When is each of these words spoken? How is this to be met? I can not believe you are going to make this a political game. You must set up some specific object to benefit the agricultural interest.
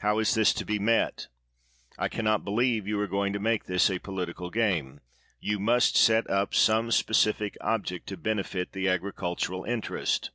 How 0.00 0.18
is 0.18 0.34
this 0.34 0.52
to 0.54 0.64
be 0.64 0.80
met? 0.80 1.28
I 1.96 2.08
can 2.08 2.24
not 2.24 2.44
believe 2.44 2.88
you 2.88 2.98
are 2.98 3.06
going 3.06 3.32
to 3.34 3.38
make 3.38 3.66
this 3.66 3.88
a 3.88 4.00
political 4.00 4.50
game. 4.50 4.98
You 5.38 5.60
must 5.60 5.96
set 5.96 6.28
up 6.28 6.56
some 6.56 6.90
specific 6.90 7.56
object 7.60 8.08
to 8.08 8.16
benefit 8.16 8.72
the 8.72 8.88
agricultural 8.88 9.62
interest. 9.62 10.32